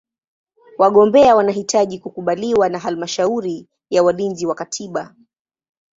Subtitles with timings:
[0.77, 5.15] Wagombea wanahitaji kukubaliwa na Halmashauri ya Walinzi wa Katiba.